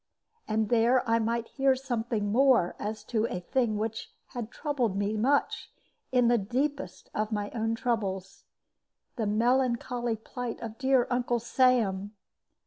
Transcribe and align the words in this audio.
And 0.47 0.69
there 0.69 1.07
I 1.07 1.19
might 1.19 1.47
hear 1.49 1.75
something 1.75 2.31
more 2.31 2.75
as 2.79 3.03
to 3.03 3.27
a 3.27 3.39
thing 3.39 3.77
which 3.77 4.11
had 4.29 4.49
troubled 4.49 4.97
me 4.97 5.15
much 5.15 5.71
in 6.11 6.27
the 6.27 6.39
deepest 6.39 7.11
of 7.13 7.31
my 7.31 7.51
own 7.51 7.75
troubles 7.75 8.43
the 9.15 9.27
melancholy 9.27 10.15
plight 10.15 10.59
of 10.59 10.79
dear 10.79 11.05
Uncle 11.11 11.37
Sam. 11.37 12.15